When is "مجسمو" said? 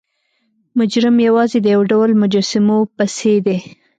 2.21-2.79